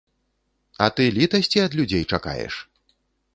[0.85, 2.59] А ты літасці ад людзей чакаеш?